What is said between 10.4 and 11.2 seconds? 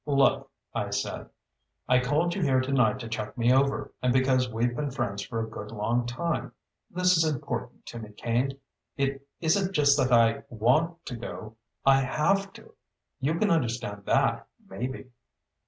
want to